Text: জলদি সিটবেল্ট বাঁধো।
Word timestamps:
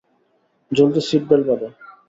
জলদি 0.71 1.01
সিটবেল্ট 1.07 1.45
বাঁধো। 1.49 1.67